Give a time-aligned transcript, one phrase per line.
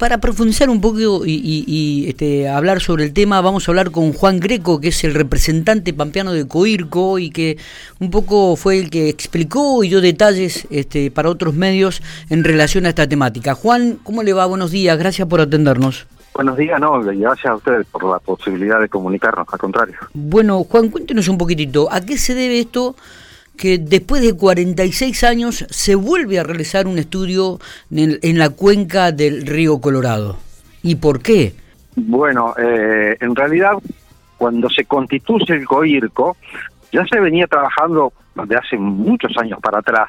[0.00, 4.40] Para profundizar un poco y, este, hablar sobre el tema, vamos a hablar con Juan
[4.40, 7.58] Greco, que es el representante pampeano de Coirco y que
[7.98, 12.00] un poco fue el que explicó y dio detalles este, para otros medios
[12.30, 13.52] en relación a esta temática.
[13.52, 14.46] Juan, ¿cómo le va?
[14.46, 16.06] Buenos días, gracias por atendernos.
[16.32, 19.96] Buenos días, no, gracias a ustedes por la posibilidad de comunicarnos, al contrario.
[20.14, 22.96] Bueno, Juan, cuéntenos un poquitito, ¿a qué se debe esto
[23.56, 27.58] que después de 46 años se vuelve a realizar un estudio
[27.90, 30.36] en, la cuenca del río Colorado?
[30.82, 31.54] ¿Y por qué?
[31.96, 33.72] Bueno, eh, en realidad,
[34.38, 36.36] cuando se constituye el COIRCO,
[36.92, 38.12] ya se venía trabajando
[38.46, 40.08] de hace muchos años para atrás.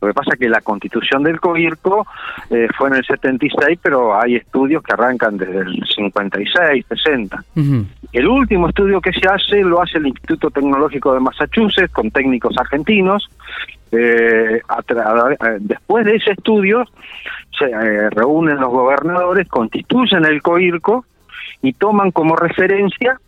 [0.00, 2.06] Lo que pasa es que la constitución del COIRCO
[2.50, 7.44] eh, fue en el 76, pero hay estudios que arrancan desde el 56, 60.
[8.12, 12.56] El último estudio que se hace lo hace el Instituto Tecnológico de Massachusetts con técnicos
[12.58, 13.28] argentinos.
[13.90, 14.60] Eh,
[15.60, 16.84] después de ese estudio
[17.58, 21.04] se eh, reúnen los gobernadores, constituyen el COIRCO
[21.62, 23.18] y toman como referencia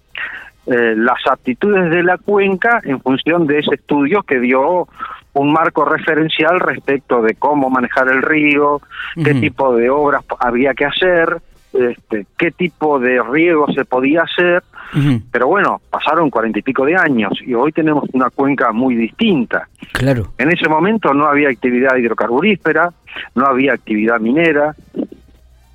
[0.67, 4.89] eh, las aptitudes de la cuenca en función de ese estudio que dio
[5.33, 8.81] un marco referencial respecto de cómo manejar el río,
[9.15, 11.41] qué tipo de obras había que hacer,
[11.73, 14.63] este, qué tipo de riego se podía hacer,
[15.31, 19.69] pero bueno, pasaron cuarenta y pico de años y hoy tenemos una cuenca muy distinta.
[19.93, 20.33] Claro.
[20.37, 22.93] En ese momento no había actividad hidrocarburífera,
[23.37, 24.75] no había actividad minera.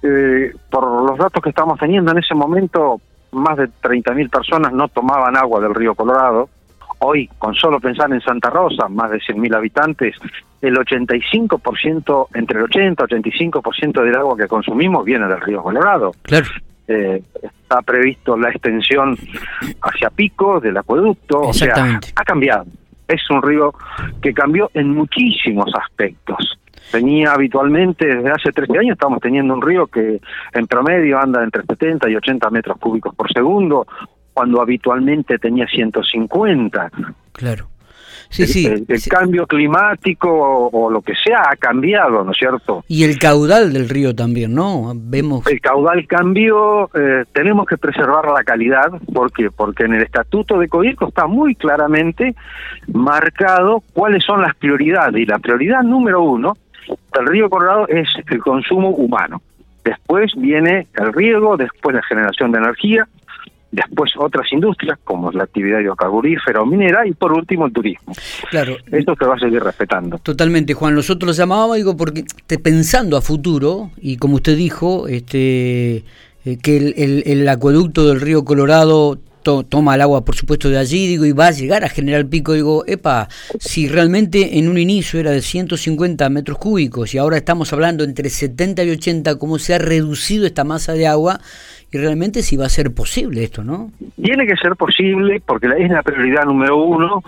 [0.07, 3.01] Eh, por los datos que estamos teniendo en ese momento,
[3.35, 6.49] más de 30.000 personas no tomaban agua del río Colorado.
[6.99, 10.15] Hoy, con solo pensar en Santa Rosa, más de 100.000 habitantes,
[10.61, 16.11] el 85%, entre el 80 y 85% del agua que consumimos viene del río Colorado.
[16.23, 16.47] Claro.
[16.87, 19.17] Eh, está previsto la extensión
[19.81, 22.65] hacia Pico del acueducto, o sea, ha cambiado.
[23.07, 23.73] Es un río
[24.21, 26.57] que cambió en muchísimos aspectos.
[26.91, 30.21] Tenía habitualmente, desde hace 13 años, estamos teniendo un río que
[30.53, 33.87] en promedio anda entre 70 y 80 metros cúbicos por segundo,
[34.33, 36.91] cuando habitualmente tenía 150.
[37.31, 37.67] Claro.
[38.29, 42.83] Sí, sí, el, cambio climático o, lo que sea ha cambiado, ¿no es cierto?
[42.87, 44.93] Y el caudal del río también, ¿no?
[44.95, 45.45] Vemos.
[45.47, 49.51] El caudal cambió, eh, tenemos que preservar la calidad, ¿por qué?
[49.51, 52.35] Porque en el estatuto de Coirco está muy claramente
[52.87, 55.21] marcado cuáles son las prioridades.
[55.21, 56.57] Y la prioridad número uno
[57.19, 59.41] el río Colorado es el consumo humano.
[59.83, 63.07] Después viene el riego, después la generación de energía,
[63.71, 68.13] después otras industrias como la actividad hidrocarburífera o minera y por último el turismo.
[68.49, 68.77] Claro.
[68.91, 70.17] Esto se va a seguir respetando.
[70.19, 70.95] Totalmente, Juan.
[70.95, 72.23] Nosotros lo llamábamos, digo, porque
[72.63, 76.03] pensando a futuro, y como usted dijo, este
[76.45, 81.07] eh, que el, el acueducto del río Colorado toma el agua, por supuesto, de allí,
[81.07, 83.29] digo, y va a llegar a General Pico, digo, epa,
[83.59, 88.29] si realmente en un inicio era de 150 metros cúbicos y ahora estamos hablando entre
[88.29, 91.39] 70 y 80, cómo se ha reducido esta masa de agua
[91.97, 93.91] realmente si va a ser posible esto, ¿no?
[94.21, 97.23] Tiene que ser posible porque es la prioridad número uno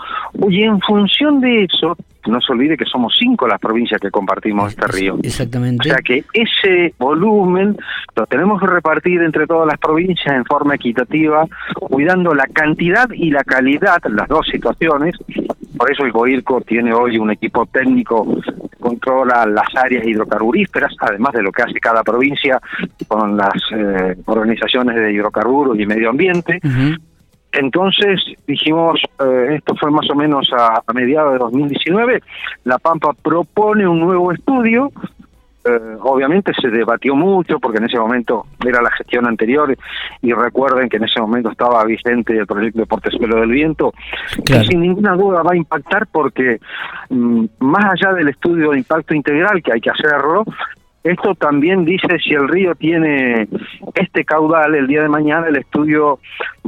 [0.49, 1.95] y en función de eso
[2.27, 5.17] no se olvide que somos cinco las provincias que compartimos este río.
[5.23, 5.89] Exactamente.
[5.89, 7.77] O sea que ese volumen
[8.15, 13.31] lo tenemos que repartir entre todas las provincias en forma equitativa, cuidando la cantidad y
[13.31, 15.15] la calidad, las dos situaciones.
[15.77, 18.25] Por eso el GOIRCO tiene hoy un equipo técnico
[18.87, 22.59] controla las áreas hidrocarburíferas, además de lo que hace cada provincia
[23.07, 26.59] con las eh, organizaciones de hidrocarburos y medio ambiente.
[27.51, 32.21] Entonces dijimos, eh, esto fue más o menos a, mediados de 2019,
[32.63, 34.91] La Pampa propone un nuevo estudio,
[35.67, 39.75] eh, obviamente se debatió mucho porque en ese momento era la gestión anterior
[40.21, 43.93] y recuerden que en ese momento estaba vigente el proyecto de Portezuelo del Viento,
[44.45, 46.59] que sin ninguna duda va a impactar porque
[47.09, 50.45] mm, más allá del estudio de impacto integral que hay que hacerlo,
[51.07, 53.47] esto también dice si el río tiene
[53.95, 56.19] este caudal, el día de mañana el estudio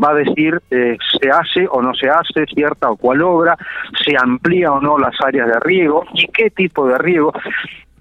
[0.01, 3.57] va a decir eh, se hace o no se hace cierta o cual obra,
[4.05, 7.33] se amplía o no las áreas de riego y qué tipo de riego.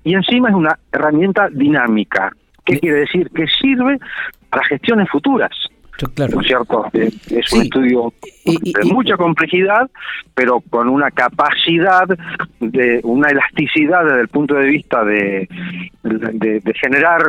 [0.05, 2.33] Y encima es una herramienta dinámica.
[2.65, 3.31] ¿Qué quiere decir?
[3.31, 3.99] Que sirve
[4.51, 5.51] para gestiones futuras.
[6.07, 6.37] Claro.
[6.37, 6.85] ¿No es cierto?
[6.93, 8.13] Es un estudio
[8.45, 9.91] de mucha complejidad,
[10.35, 12.07] pero con una capacidad
[12.61, 15.49] de una elasticidad desde el punto de vista de,
[16.03, 17.21] de, generar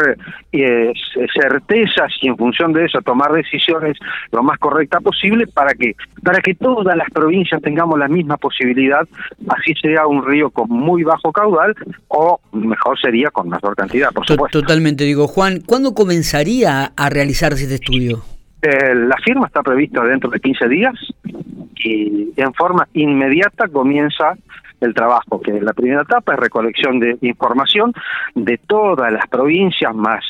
[0.52, 0.94] eh,
[1.34, 3.98] certezas y en función de eso tomar decisiones
[4.32, 9.08] lo más correcta posible para que para que todas las provincias tengamos la misma posibilidad,
[9.48, 11.76] así sea un río con muy bajo caudal
[12.10, 14.62] o mejor sería con mayor cantidad, por supuesto.
[14.62, 18.22] Totalmente, digo, Juan, ¿cuándo comenzaría a realizarse este estudio?
[18.62, 20.96] Eh, la firma está prevista dentro de 15 días
[21.76, 24.36] y en forma inmediata comienza
[24.82, 27.94] el trabajo, que la primera etapa es recolección de información
[28.36, 30.24] de todas las provincias, más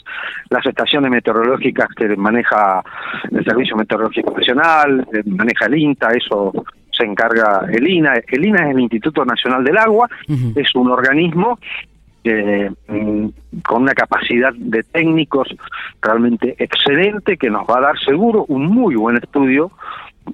[0.50, 2.84] las estaciones meteorológicas que maneja
[3.32, 6.52] el Servicio Meteorológico Nacional, eh, maneja el INTA, eso
[6.92, 8.14] se encarga el INA.
[8.28, 11.60] El INA es el Instituto Nacional del Agua, es un organismo
[12.24, 12.70] eh,
[13.66, 15.48] con una capacidad de técnicos
[16.02, 19.72] realmente excelente que nos va a dar seguro un muy buen estudio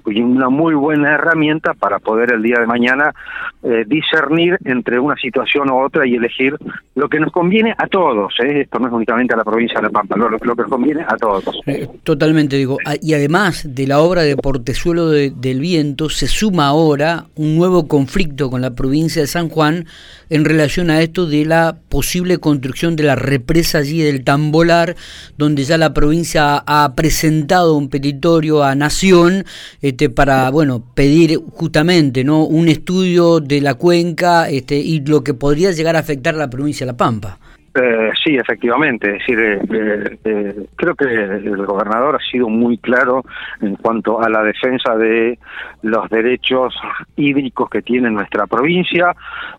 [0.06, 3.14] y una muy buena herramienta para poder el día de mañana
[3.62, 6.56] eh, discernir entre una situación u otra y elegir
[6.94, 8.34] lo que nos conviene a todos.
[8.42, 8.62] ¿eh?
[8.62, 11.02] Esto no es únicamente a la provincia de La Pampa, lo, lo que nos conviene
[11.02, 11.44] a todos.
[11.66, 12.78] Eh, totalmente, digo.
[13.00, 18.50] Y además de la obra de Portezuelo del Viento, se suma ahora un nuevo conflicto
[18.50, 19.86] con la provincia de San Juan
[20.28, 24.96] en relación a esto de la posible construcción de la represa allí del Tambolar,
[25.38, 29.44] donde ya la provincia ha presentado un petitorio a Nación
[29.80, 35.34] este, para bueno pedir justamente no un estudio de la cuenca este, y lo que
[35.34, 37.38] podría llegar a afectar a la provincia de La Pampa.
[37.78, 39.16] Eh, sí, efectivamente.
[39.16, 43.22] Es decir, eh, eh, eh, creo que el gobernador ha sido muy claro
[43.60, 45.38] en cuanto a la defensa de
[45.82, 46.74] los derechos
[47.16, 49.14] hídricos que tiene nuestra provincia.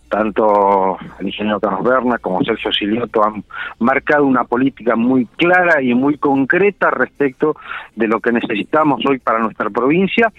[0.10, 3.44] Tanto el ingeniero Carlos Berna como Sergio Silioto han
[3.80, 7.56] marcado una política muy clara y muy concreta respecto
[7.96, 10.32] de lo que necesitamos hoy para nuestra provincia,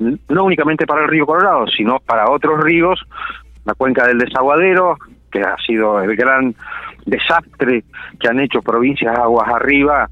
[0.00, 3.00] no únicamente para el río Colorado, sino para otros ríos,
[3.64, 4.96] la cuenca del desaguadero,
[5.32, 6.54] que ha sido el gran
[7.06, 7.84] desastre
[8.20, 10.08] que han hecho provincias aguas arriba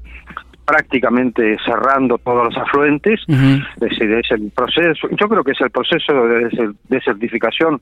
[0.65, 7.01] prácticamente cerrando todos los afluentes, es, el proceso, yo creo que es el proceso de,
[7.01, 7.79] certificación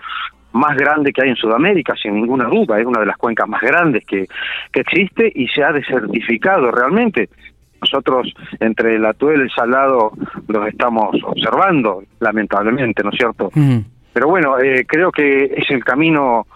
[0.53, 3.61] más grande que hay en Sudamérica, sin ninguna duda, es una de las cuencas más
[3.61, 4.25] grandes que,
[4.71, 7.29] que existe y se ha desertificado realmente.
[7.81, 10.11] Nosotros entre el atuel y el salado
[10.47, 13.51] los estamos observando, lamentablemente, ¿no es cierto?
[14.11, 16.47] Pero bueno, eh, creo que es el camino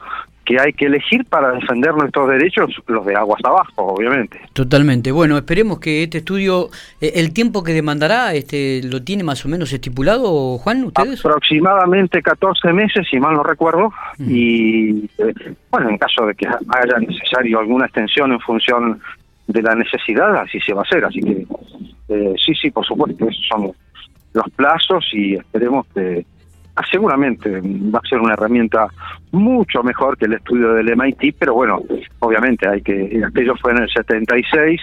[0.45, 4.39] que hay que elegir para defender nuestros derechos, los de aguas abajo, obviamente.
[4.53, 5.11] Totalmente.
[5.11, 6.69] Bueno, esperemos que este estudio,
[6.99, 11.25] eh, el tiempo que demandará, este, ¿lo tiene más o menos estipulado, Juan, ustedes?
[11.25, 14.25] Aproximadamente 14 meses, si mal no recuerdo, mm.
[14.29, 15.33] y eh,
[15.71, 19.01] bueno, en caso de que haya necesario alguna extensión en función
[19.47, 21.05] de la necesidad, así se va a hacer.
[21.05, 21.45] Así que
[22.09, 23.71] eh, sí, sí, por supuesto, esos son
[24.33, 26.25] los plazos y esperemos que
[26.89, 28.87] seguramente va a ser una herramienta
[29.31, 31.81] mucho mejor que el estudio del MIT, pero bueno,
[32.19, 34.81] obviamente hay que, aquello fue en el 76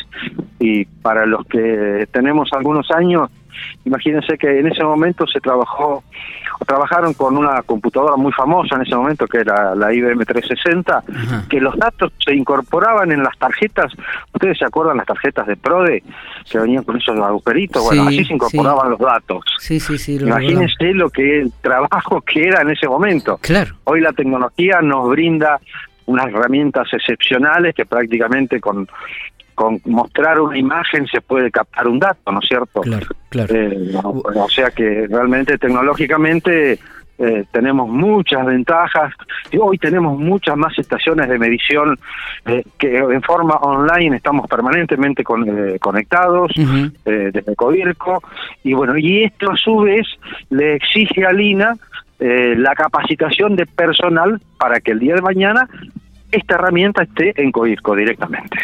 [0.58, 3.30] y para los que tenemos algunos años,
[3.84, 6.02] imagínense que en ese momento se trabajó
[6.66, 11.04] trabajaron con una computadora muy famosa en ese momento, que era la IBM 360,
[11.48, 13.92] que los datos se incorporaban en las tarjetas,
[14.32, 16.02] ustedes se acuerdan las tarjetas de PRODE,
[16.50, 19.44] que venían con esos agujeritos, bueno, así se incorporaban los datos.
[19.58, 20.16] Sí, sí, sí.
[20.16, 23.38] Imagínense lo que el trabajo que era en ese momento.
[23.38, 23.74] Claro.
[23.84, 25.60] Hoy la tecnología nos brinda
[26.06, 28.88] unas herramientas excepcionales que prácticamente con
[29.60, 32.80] con mostrar una imagen se puede captar un dato, ¿no es cierto?
[32.80, 33.54] Claro, claro.
[33.54, 36.78] Eh, o sea que realmente tecnológicamente
[37.18, 39.14] eh, tenemos muchas ventajas.
[39.50, 41.98] Y hoy tenemos muchas más estaciones de medición
[42.46, 46.52] eh, que en forma online estamos permanentemente con, conectados
[47.04, 48.22] desde Codirco.
[48.64, 50.06] Y bueno, y esto a su vez
[50.50, 51.76] le exige a Lina
[52.18, 55.66] la capacitación de personal para que el día de mañana
[56.32, 58.58] esta herramienta esté en COIRCO directamente.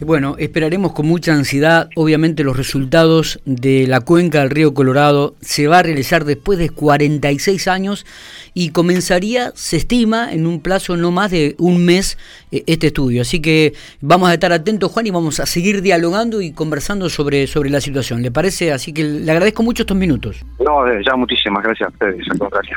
[0.00, 5.34] Bueno, esperaremos con mucha ansiedad, obviamente, los resultados de la cuenca del río Colorado.
[5.40, 8.06] Se va a realizar después de 46 años
[8.54, 12.18] y comenzaría, se estima, en un plazo no más de un mes
[12.50, 13.22] eh, este estudio.
[13.22, 17.46] Así que vamos a estar atentos, Juan, y vamos a seguir dialogando y conversando sobre,
[17.46, 18.22] sobre la situación.
[18.22, 18.72] ¿Le parece?
[18.72, 20.44] Así que le agradezco mucho estos minutos.
[20.58, 22.76] No, eh, ya muchísimas gracias a ustedes, al contrario.